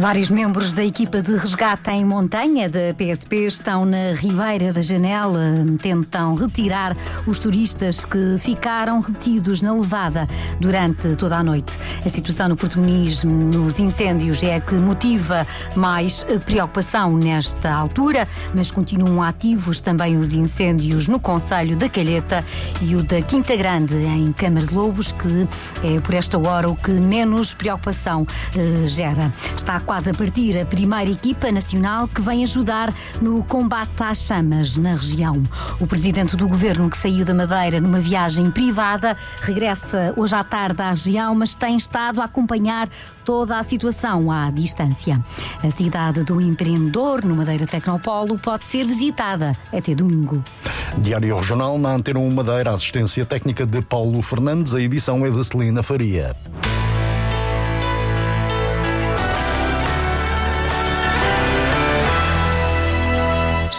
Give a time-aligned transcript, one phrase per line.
[0.00, 5.38] Vários membros da equipa de resgate em montanha da PSP estão na Ribeira da Janela,
[5.78, 6.96] tentam retirar
[7.26, 10.26] os turistas que ficaram retidos na levada
[10.58, 11.78] durante toda a noite.
[12.02, 19.22] A situação no Porto nos incêndios, é que motiva mais preocupação nesta altura, mas continuam
[19.22, 22.42] ativos também os incêndios no Conselho da Calheta
[22.80, 25.46] e o da Quinta Grande, em Câmara de Lobos, que
[25.86, 29.30] é por esta hora o que menos preocupação eh, gera.
[29.54, 34.76] Está quase a partir a primeira equipa nacional que vem ajudar no combate às chamas
[34.76, 35.42] na região.
[35.80, 40.80] O presidente do governo, que saiu da Madeira numa viagem privada, regressa hoje à tarde
[40.80, 42.88] à região, mas tem estado a acompanhar
[43.24, 45.20] toda a situação à distância.
[45.60, 50.40] A cidade do empreendedor, no Madeira Tecnopolo, pode ser visitada até domingo.
[50.98, 55.44] Diário Regional na Antena 1 Madeira, assistência técnica de Paulo Fernandes, a edição é de
[55.44, 56.36] Celina Faria.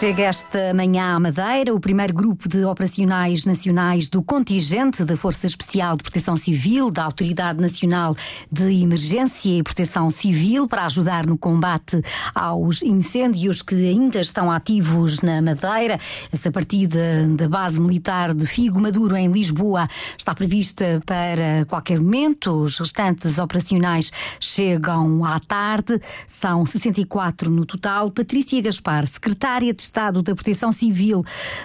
[0.01, 5.45] Chega esta manhã à Madeira o primeiro grupo de operacionais nacionais do contingente da Força
[5.45, 8.15] Especial de Proteção Civil, da Autoridade Nacional
[8.51, 12.01] de Emergência e Proteção Civil, para ajudar no combate
[12.33, 15.99] aos incêndios que ainda estão ativos na Madeira.
[16.31, 22.63] Essa partida da base militar de Figo Maduro, em Lisboa, está prevista para qualquer momento.
[22.63, 28.09] Os restantes operacionais chegam à tarde, são 64 no total.
[28.09, 31.21] Patrícia Gaspar, secretária de Estado da Proteção Civil,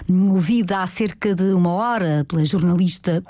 [0.09, 3.23] ouvida há cerca de uma hora pela jornalista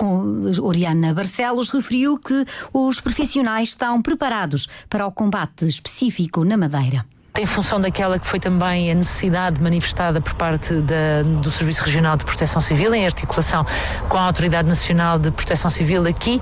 [0.60, 7.06] Oriana Barcelos, referiu que os profissionais estão preparados para o combate específico na Madeira.
[7.38, 12.18] Em função daquela que foi também a necessidade manifestada por parte da, do Serviço Regional
[12.18, 13.64] de Proteção Civil, em articulação
[14.10, 16.42] com a Autoridade Nacional de Proteção Civil aqui,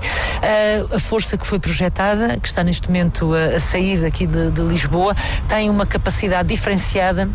[0.90, 4.62] a força que foi projetada, que está neste momento a, a sair aqui de, de
[4.62, 5.14] Lisboa,
[5.46, 7.28] tem uma capacidade diferenciada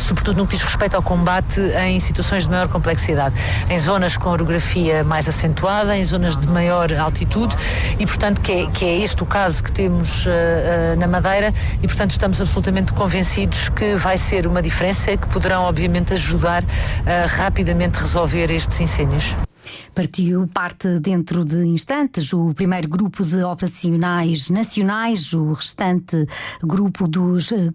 [0.00, 3.34] sobretudo no que diz respeito ao combate em situações de maior complexidade,
[3.68, 7.54] em zonas com orografia mais acentuada, em zonas de maior altitude
[7.98, 11.52] e, portanto, que é, que é este o caso que temos uh, uh, na Madeira
[11.82, 16.64] e, portanto, estamos absolutamente convencidos que vai ser uma diferença que poderão, obviamente, ajudar
[17.06, 19.36] a rapidamente resolver estes incêndios.
[19.94, 26.26] Partiu parte dentro de instantes o primeiro grupo de operacionais nacionais, o restante
[26.60, 27.70] grupo dos, eh,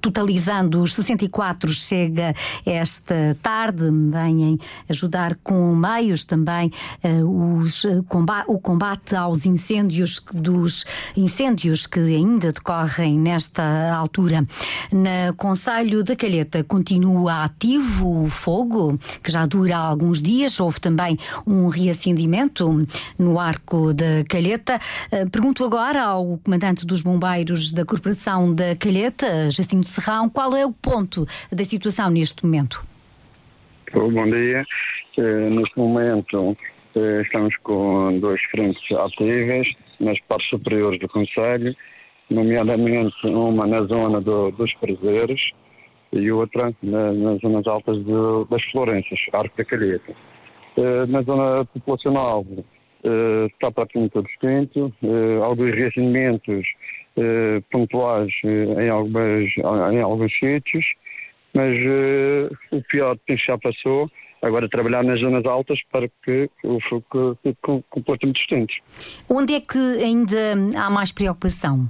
[0.00, 3.82] totalizando os 64, chega esta tarde.
[3.82, 4.58] Vêm
[4.88, 6.70] ajudar com meios também
[7.04, 8.00] uh, os, eh,
[8.46, 10.84] o combate aos incêndios, dos
[11.16, 14.46] incêndios que ainda decorrem nesta altura.
[14.90, 20.58] Na Conselho da Calheta continua ativo o fogo, que já dura alguns dias.
[20.58, 22.68] Houve também um reacendimento
[23.18, 24.78] no Arco da Calheta.
[25.10, 30.64] Eh, pergunto agora ao comandante dos bombeiros da Corporação da Calheta, Jacinto Serrão, qual é
[30.64, 32.84] o ponto da situação neste momento?
[33.92, 34.64] Bom dia.
[35.18, 36.56] Eh, neste momento
[36.94, 39.68] eh, estamos com duas frentes ativas
[40.00, 41.74] nas partes superiores do Conselho,
[42.30, 45.52] nomeadamente uma na zona do, dos Prazeres
[46.12, 47.98] e outra na, nas zonas altas
[48.50, 50.14] das Florenças, Arco da Calheta.
[50.76, 52.46] Eh, na zona populacional
[53.04, 56.66] eh, está praticamente tudo extinto, eh, alguns reacendimentos
[57.70, 59.50] pontuais em, algumas,
[59.92, 60.82] em alguns sítios,
[61.52, 61.76] mas
[62.70, 64.10] o pior já passou,
[64.40, 68.72] agora trabalhar nas zonas altas para que o fogo fique completamente distinto.
[69.28, 71.86] Onde é que ainda há mais preocupação?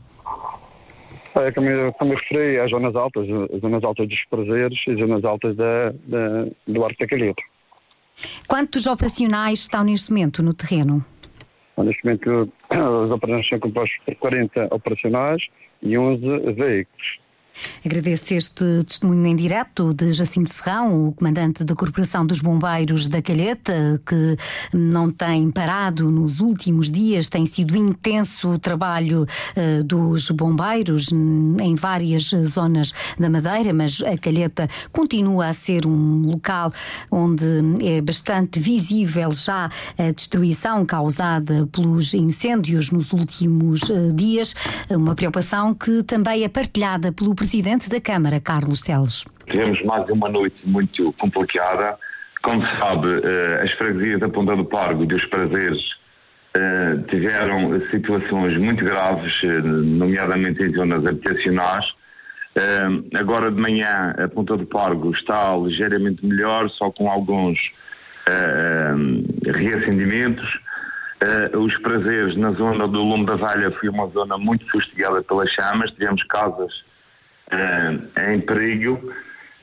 [1.36, 4.90] É, como, eu, como eu referi, as zonas altas, as zonas altas dos prazeres e
[4.90, 7.42] as zonas altas da, da, do Arco da Calheta.
[8.46, 11.04] Quantos operacionais estão neste momento no terreno?
[11.78, 15.42] Neste momento, as operações são compostas por 40 operacionais
[15.82, 17.18] e 11 veículos.
[17.84, 23.20] Agradeço este testemunho em direto de Jacinto Serrão, o comandante da Corporação dos Bombeiros da
[23.20, 24.36] Calheta, que
[24.72, 31.74] não tem parado nos últimos dias, tem sido intenso o trabalho uh, dos bombeiros em
[31.74, 36.72] várias zonas da Madeira, mas a Calheta continua a ser um local
[37.10, 37.44] onde
[37.84, 39.68] é bastante visível já
[39.98, 44.54] a destruição causada pelos incêndios nos últimos uh, dias,
[44.88, 49.24] uma preocupação que também é partilhada pelo Presidente da Câmara, Carlos Teles.
[49.46, 51.96] Tivemos mais uma noite muito complicada.
[52.42, 55.80] Como se sabe, eh, as freguesias da Ponta do Pargo e dos Prazeres
[57.08, 59.32] tiveram situações muito graves,
[59.64, 61.86] nomeadamente em zonas habitacionais.
[63.18, 67.58] agora de manhã a Ponta do Pargo está ligeiramente melhor, só com alguns
[69.46, 70.46] reacendimentos.
[71.58, 75.90] Os prazeres na zona do Lume da Valha foi uma zona muito fustigada pelas chamas,
[75.92, 76.84] tivemos casas
[78.30, 79.12] em perigo.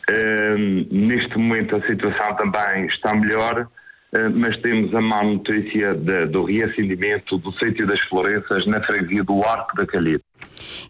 [0.10, 3.68] Uh, neste momento a situação também está melhor,
[4.34, 9.40] mas temos a má notícia de, do reacendimento do sítio das Florenças na freguesia do
[9.46, 10.24] Arco da Calheta.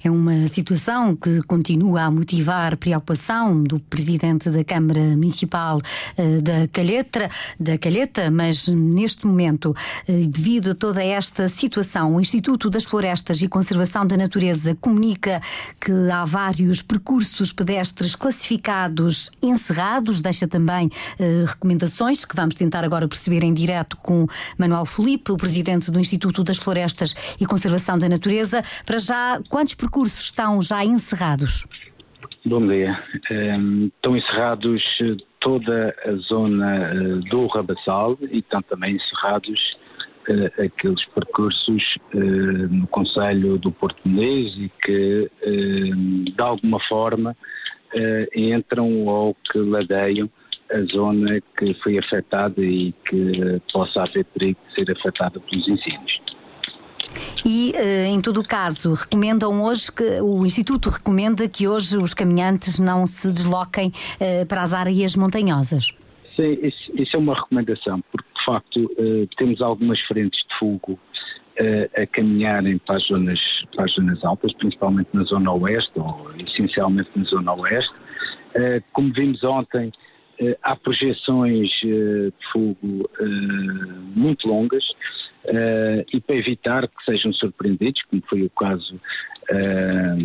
[0.03, 5.81] É uma situação que continua a motivar preocupação do presidente da Câmara Municipal
[6.17, 9.75] eh, da Calheta, da Calheta, mas neste momento,
[10.07, 15.41] eh, devido a toda esta situação, o Instituto das Florestas e Conservação da Natureza comunica
[15.79, 23.07] que há vários percursos pedestres classificados encerrados, deixa também eh, recomendações que vamos tentar agora
[23.07, 24.27] perceber em direto com
[24.57, 28.63] Manuel Felipe, o presidente do Instituto das Florestas e Conservação da Natureza.
[28.85, 31.65] Para já, quantos percursos estão já encerrados?
[32.45, 33.01] Bom dia.
[33.31, 39.77] Ehm, estão encerrados eh, toda a zona eh, do Rabassal e estão também encerrados
[40.27, 47.35] uh, aqueles percursos no Conselho do Porto Menez e que, uh, de alguma forma,
[48.35, 50.29] entram ou que ladeiam
[50.71, 56.21] a zona que foi afetada e que possa haver perigo de ser afetada pelos incêndios.
[57.45, 62.13] E, eh, em todo o caso, recomendam hoje que o Instituto recomenda que hoje os
[62.13, 65.93] caminhantes não se desloquem eh, para as áreas montanhosas.
[66.35, 70.99] Sim, isso, isso é uma recomendação, porque de facto eh, temos algumas frentes de fogo
[72.01, 73.37] a caminharem para as, zonas,
[73.75, 77.93] para as zonas altas, principalmente na zona oeste, ou essencialmente na zona oeste.
[78.93, 79.91] Como vimos ontem,
[80.61, 83.25] há projeções eh, de fogo eh,
[84.15, 84.83] muito longas
[86.13, 88.99] e para evitar que sejam surpreendidos, como foi o caso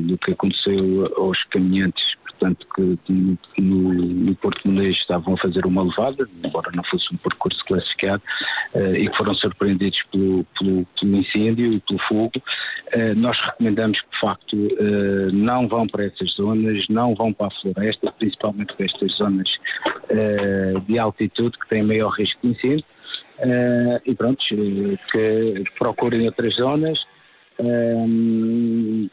[0.06, 2.04] do que aconteceu aos caminhantes
[2.44, 7.16] portanto, que no, no Porto Monês estavam a fazer uma levada, embora não fosse um
[7.16, 8.22] percurso classificado,
[8.74, 12.32] uh, e que foram surpreendidos pelo, pelo, pelo, incêndio e pelo fogo.
[12.94, 17.46] Uh, nós recomendamos que, de facto, uh, não vão para essas zonas, não vão para
[17.46, 19.48] a floresta, principalmente para estas zonas
[20.86, 22.84] de altitude que têm maior risco de incêndio.
[24.04, 24.44] e pronto,
[25.10, 26.98] que procurem outras zonas,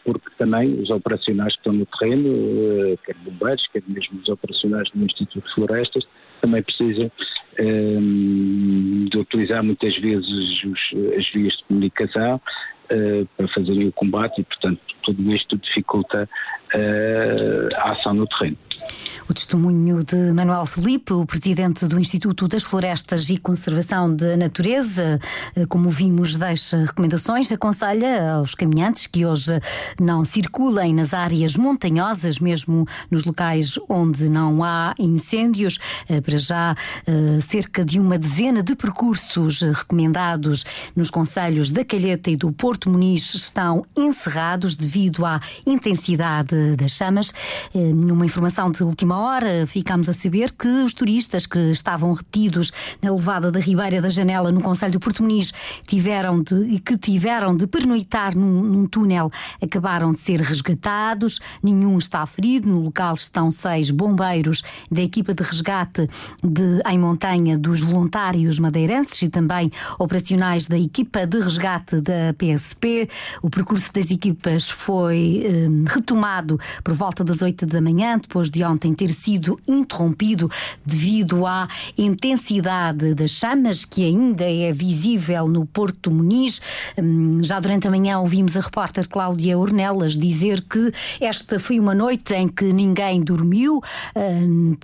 [0.04, 4.90] porque também os operacionais que estão no terreno, uh, quer bombeiros, quer mesmo os operacionais
[4.94, 6.08] do Instituto de Florestas,
[6.42, 7.12] também precisam
[7.58, 10.62] de utilizar muitas vezes
[11.18, 12.42] as vias de comunicação
[12.92, 16.30] uh, para fazerem o combate e, portanto, tudo isto dificulta
[16.74, 18.58] uh, a ação no terreno.
[19.30, 25.20] O testemunho de Manuel Felipe, o presidente do Instituto das Florestas e Conservação da Natureza,
[25.56, 29.60] eh, como vimos, deixa recomendações, aconselha aos caminhantes que hoje
[30.00, 35.78] não circulem nas áreas montanhosas, mesmo nos locais onde não há incêndios.
[36.10, 36.76] Eh, para já,
[37.06, 40.66] eh, cerca de uma dezena de percursos recomendados
[40.96, 47.34] nos conselhos da Calheta e do Porto Muniz estão encerrados devido à intensidade das chamas.
[47.74, 52.72] Numa informação de última hora, ficámos a saber que os turistas que estavam retidos
[53.02, 55.54] na levada da Ribeira da Janela, no Conselho do Porto Muniz,
[55.88, 59.32] tiveram de, que tiveram de pernoitar num, num túnel,
[59.62, 61.40] acabaram de ser resgatados.
[61.62, 62.70] Nenhum está ferido.
[62.70, 66.08] No local estão seis bombeiros da equipa de resgate
[66.44, 73.10] de, em montanha dos voluntários madeirenses e também operacionais da equipa de resgate da PSP.
[73.42, 78.64] O percurso das equipas foi eh, retomado por volta das oito da manhã, depois de
[78.64, 80.48] ontem ter sido interrompido
[80.86, 81.68] devido à
[81.98, 86.62] intensidade das chamas que ainda é visível no Porto Muniz.
[86.96, 91.96] Hum, já durante a manhã ouvimos a repórter Cláudia Ornelas dizer que esta foi uma
[91.96, 93.82] noite em que ninguém dormiu,
[94.16, 94.78] hum,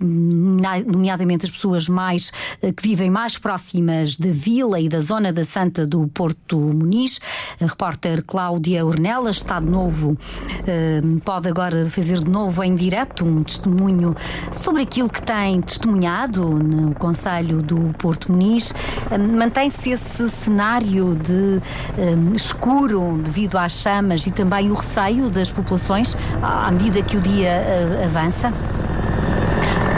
[0.88, 2.32] nomeadamente as pessoas mais
[2.64, 7.20] eh, que vivem mais próximas da vila e da zona da Santa do Porto Muniz.
[7.62, 10.18] A repórter Cláudia Ornelas está de novo,
[11.04, 14.07] hum, pode agora fazer de novo em direto um testemunho
[14.52, 18.74] sobre aquilo que tem testemunhado no Conselho do Porto Muniz.
[19.12, 21.62] Hum, mantém-se esse cenário de
[21.98, 27.20] um, escuro devido às chamas e também o receio das populações à medida que o
[27.20, 27.64] dia
[28.02, 28.54] uh, avança?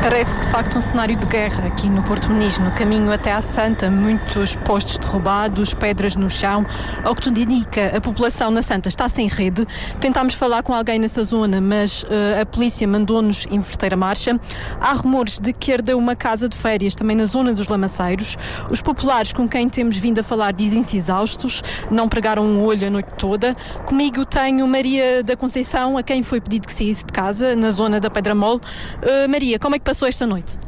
[0.02, 3.42] Parece de facto um cenário de guerra aqui no Porto Muniz, no caminho até à
[3.42, 6.66] Santa, muitos postos derrubados, pedras no chão.
[7.04, 9.68] Ao que tudo indica, a população na Santa está sem rede.
[10.00, 14.40] Tentámos falar com alguém nessa zona, mas uh, a polícia mandou-nos inverter a marcha.
[14.80, 18.38] Há rumores de que ardeu uma casa de férias também na zona dos Lamaceiros.
[18.70, 22.90] Os populares com quem temos vindo a falar dizem-se exaustos, não pregaram um olho a
[22.90, 23.54] noite toda.
[23.86, 28.00] Comigo tenho Maria da Conceição, a quem foi pedido que saísse de casa, na zona
[28.00, 28.62] da Pedra Mole.
[29.04, 30.60] Uh, Maria, como é que passou esta noite?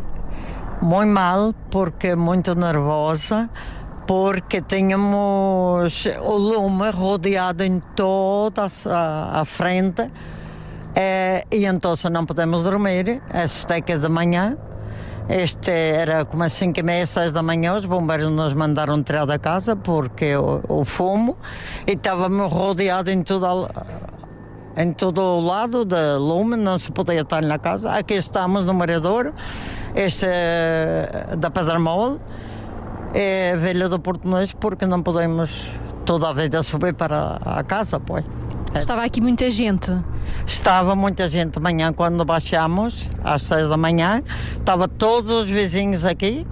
[0.81, 3.51] Muito mal, porque muito nervosa,
[4.07, 10.09] porque tínhamos o lume rodeado em toda a, a frente
[10.95, 14.57] é, e então não podemos dormir, às sete da manhã.
[15.29, 19.25] Este era como às 5 e meia, 6 da manhã, os bombeiros nos mandaram tirar
[19.25, 21.37] da casa porque o, o fumo
[21.85, 24.20] e estávamos rodeados em toda a,
[24.77, 27.91] em todo o lado da lume, não se podia estar na casa.
[27.91, 29.33] Aqui estamos no morador,
[29.95, 32.19] este é da Pedramol,
[33.13, 35.71] é velho do Português, porque não podemos
[36.05, 38.23] toda a vida subir para a casa, pois.
[38.73, 39.91] Estava aqui muita gente?
[40.47, 44.23] Estava muita gente manhã, quando baixamos, às seis da manhã,
[44.57, 46.47] estava todos os vizinhos aqui,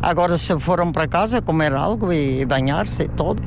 [0.00, 3.42] agora se foram para casa comer algo e banhar-se e tudo.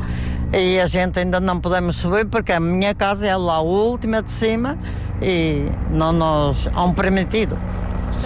[0.53, 4.21] E a gente ainda não podemos subir porque a minha casa é lá a última
[4.21, 4.77] de cima
[5.21, 7.57] e não nos han permitido.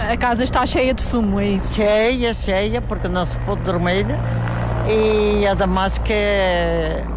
[0.08, 1.74] A casa está cheia de fumo, é isso?
[1.74, 4.06] Cheia, cheia, porque não se pode dormir.
[4.88, 6.12] E ademais que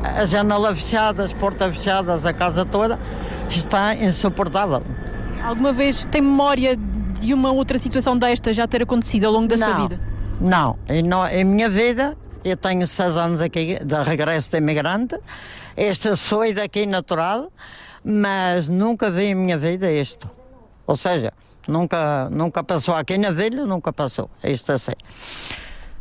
[0.04, 3.00] a janela fechada, as portas fechadas, a casa toda
[3.50, 4.82] está insuportável.
[5.44, 6.76] Alguma vez tem memória
[7.20, 10.00] de uma outra situação desta já ter acontecido ao longo da não, sua vida?
[10.42, 10.78] Não,
[11.32, 15.20] em minha vida eu tenho seis anos aqui de regresso de imigrante.
[15.76, 17.52] Este sou daqui natural,
[18.04, 20.30] mas nunca vi em minha vida isto.
[20.86, 21.34] Ou seja,
[21.68, 24.30] nunca, nunca passou aqui na vila, nunca passou.
[24.44, 24.94] Isto assim.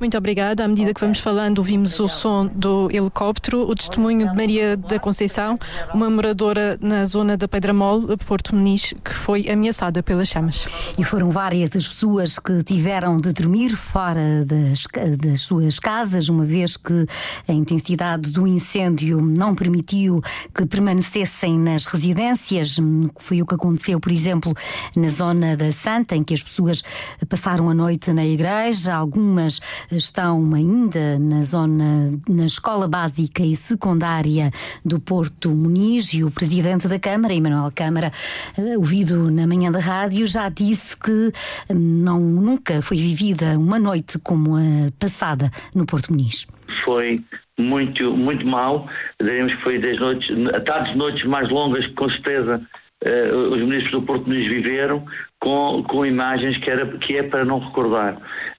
[0.00, 0.64] Muito obrigada.
[0.64, 4.98] À medida que vamos falando, ouvimos o som do helicóptero, o testemunho de Maria da
[4.98, 5.56] Conceição,
[5.94, 10.68] uma moradora na zona da Pedramol, Porto Muniz, que foi ameaçada pelas chamas.
[10.98, 14.84] E foram várias as pessoas que tiveram de dormir fora das,
[15.16, 17.06] das suas casas, uma vez que
[17.48, 20.20] a intensidade do incêndio não permitiu
[20.52, 22.76] que permanecessem nas residências.
[23.16, 24.52] Foi o que aconteceu, por exemplo,
[24.96, 26.82] na zona da Santa, em que as pessoas
[27.28, 29.60] passaram a noite na igreja, algumas
[29.90, 34.50] estão ainda na zona, na Escola Básica e Secundária
[34.84, 38.12] do Porto Muniz e o Presidente da Câmara, Emanuel Câmara,
[38.58, 41.32] eh, ouvido na manhã da rádio, já disse que
[41.70, 46.46] hum, não, nunca foi vivida uma noite como a passada no Porto Muniz.
[46.84, 47.16] Foi
[47.58, 48.88] muito, muito mal,
[49.20, 50.28] diremos que foi das noites,
[50.66, 52.60] tardes noites mais longas que com certeza
[53.04, 55.04] uh, os ministros do Porto Muniz viveram,
[55.44, 58.16] com, com imagens que, era, que é para não recordar.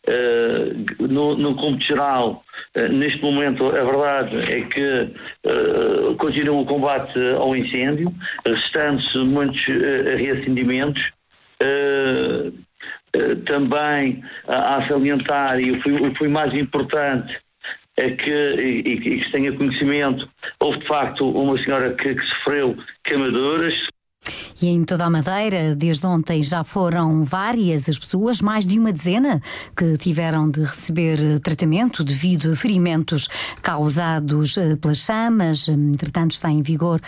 [0.08, 2.44] Uh, no, no cômputo geral,
[2.77, 5.12] uh, neste momento, a verdade é que
[5.48, 8.13] uh, continua o combate ao incêndio,
[8.46, 11.01] restando-se muitos reacendimentos.
[13.46, 17.36] também a, salientar, e foi, foi mais importante,
[17.98, 22.25] é que, e, e que se tenha conhecimento, houve de facto uma senhora que, que
[22.25, 23.74] sofreu queimaduras,
[24.62, 28.92] e em toda a Madeira, desde ontem, já foram várias as pessoas, mais de uma
[28.92, 29.42] dezena,
[29.76, 33.28] que tiveram de receber tratamento devido a ferimentos
[33.62, 35.68] causados eh, pelas chamas.
[35.68, 37.02] Entretanto, está em vigor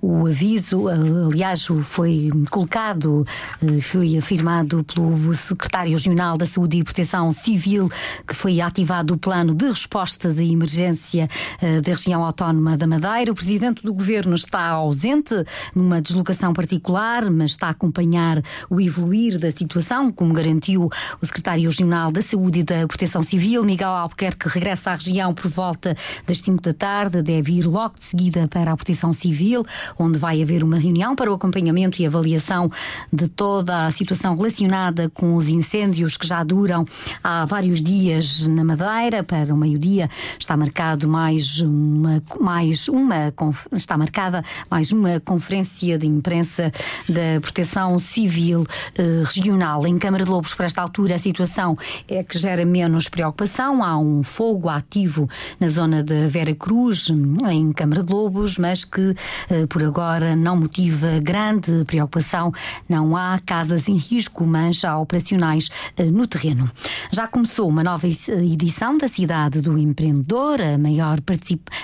[0.00, 3.26] o aviso, aliás, foi colocado,
[3.62, 7.88] eh, foi afirmado pelo secretário regional da Saúde e Proteção Civil
[8.26, 11.28] que foi ativado o plano de resposta de emergência
[11.60, 13.32] eh, da região autónoma da Madeira.
[13.32, 15.34] O presidente do governo está ausente
[15.74, 16.93] numa deslocação particular,
[17.30, 22.60] mas está a acompanhar o evoluir da situação, como garantiu o secretário regional da Saúde
[22.60, 25.96] e da Proteção Civil, Miguel Albuquerque, regressa à região por volta
[26.26, 29.64] das 5 da tarde, deve ir logo de seguida para a Proteção Civil,
[29.98, 32.70] onde vai haver uma reunião para o acompanhamento e avaliação
[33.12, 36.84] de toda a situação relacionada com os incêndios que já duram
[37.22, 39.22] há vários dias na Madeira.
[39.22, 40.08] Para o meio-dia
[40.38, 43.32] está marcado mais uma, mais uma
[43.72, 46.72] está marcada mais uma conferência de imprensa
[47.08, 49.86] da Proteção Civil eh, Regional.
[49.86, 51.76] Em Câmara de Lobos, por esta altura, a situação
[52.08, 53.82] é que gera menos preocupação.
[53.82, 57.08] Há um fogo ativo na zona de Vera Cruz,
[57.50, 59.14] em Câmara de Lobos, mas que
[59.50, 62.52] eh, por agora não motiva grande preocupação.
[62.88, 66.70] Não há casas em risco, mas há operacionais eh, no terreno.
[67.10, 71.20] Já começou uma nova edição da Cidade do Empreendedor, a maior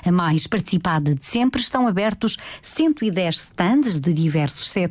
[0.05, 1.61] a mais participada de sempre.
[1.61, 4.90] Estão abertos 110 stands de diversos setores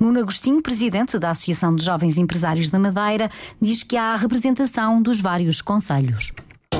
[0.00, 5.20] Nuno Agostinho, presidente da Associação de Jovens Empresários da Madeira, diz que há representação dos
[5.20, 6.32] vários conselhos.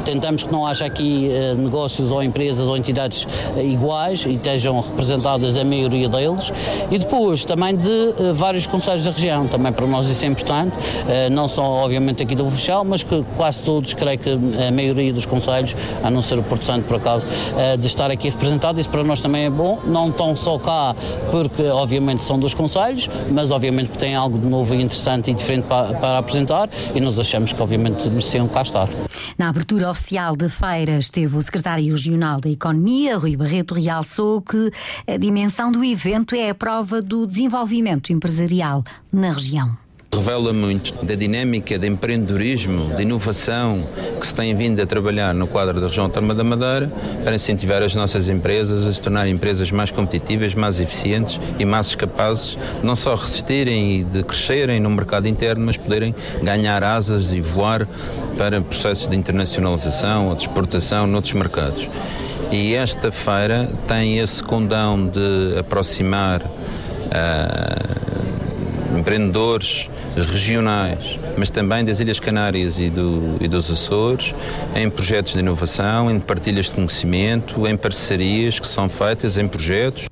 [0.05, 4.81] Tentamos que não haja aqui eh, negócios ou empresas ou entidades eh, iguais e estejam
[4.81, 6.53] representadas a maioria deles.
[6.91, 9.47] E depois também de eh, vários conselhos da região.
[9.47, 10.77] Também para nós isso é importante,
[11.31, 15.27] não só obviamente aqui do Funchal, mas que quase todos, creio que a maioria dos
[15.27, 17.27] conselhos, a não ser o Porto Santo por acaso,
[17.79, 18.81] de estar aqui representado.
[18.81, 19.81] Isso para nós também é bom.
[19.85, 20.95] Não tão só cá,
[21.31, 25.65] porque obviamente são dos conselhos, mas obviamente têm algo de novo e interessante e diferente
[25.65, 28.89] para, para apresentar e nós achamos que obviamente mereciam cá estar.
[29.39, 34.71] Na abertura oficial de feira esteve o secretário regional da Economia, Rui Barreto, realçou que
[35.07, 38.83] a dimensão do evento é a prova do desenvolvimento empresarial
[39.13, 39.84] na região
[40.15, 43.87] revela muito da dinâmica de empreendedorismo, de inovação
[44.21, 46.91] que se tem vindo a trabalhar no quadro da região autónoma da Madeira
[47.23, 51.95] para incentivar as nossas empresas a se tornarem empresas mais competitivas, mais eficientes e mais
[51.95, 57.33] capazes de não só resistirem e de crescerem no mercado interno, mas poderem ganhar asas
[57.33, 57.89] e voar
[58.37, 61.89] para processos de internacionalização ou de exportação noutros mercados.
[62.51, 67.95] E esta feira tem esse condão de aproximar uh,
[68.97, 74.35] empreendedores regionais, mas também das Ilhas Canárias e, do, e dos Açores,
[74.75, 80.07] em projetos de inovação, em partilhas de conhecimento, em parcerias que são feitas em projetos.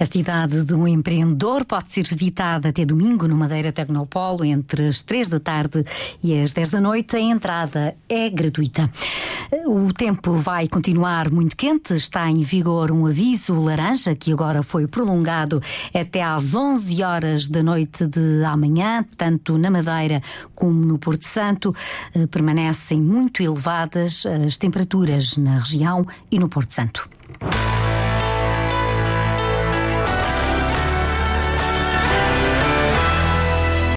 [0.00, 5.02] A cidade de um empreendedor pode ser visitada até domingo no Madeira Tecnopolo entre as
[5.02, 5.84] 3 da tarde
[6.22, 7.16] e as 10 da noite.
[7.16, 8.88] A entrada é gratuita.
[9.66, 11.94] O tempo vai continuar muito quente.
[11.94, 15.60] Está em vigor um aviso laranja que agora foi prolongado
[15.92, 20.22] até às 11 horas da noite de amanhã, tanto na Madeira
[20.54, 21.74] como no Porto Santo.
[22.14, 27.08] Eh, permanecem muito elevadas as temperaturas na região e no Porto Santo.